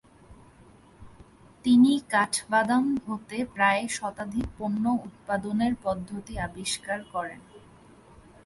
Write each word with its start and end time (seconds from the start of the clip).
তিনি 1.65 1.91
কাঠ 2.09 2.33
বাদাম 2.49 2.85
হতে 3.07 3.37
প্রায় 3.55 3.83
শতাধিক 3.87 4.45
পণ্য 4.57 4.83
উৎপাদনের 5.07 5.73
পদ্ধতি 5.83 6.33
আবিষ্কার 6.39 6.99
করেন। 7.13 7.41